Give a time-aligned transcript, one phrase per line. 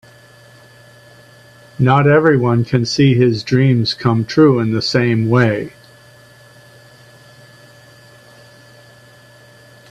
[1.77, 5.73] Not everyone can see his dreams come true in the same way.